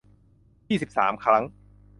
[0.69, 1.43] ยี่สิบสาม ครั้ง